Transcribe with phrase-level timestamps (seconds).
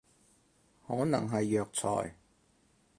[0.87, 2.15] 可能係藥材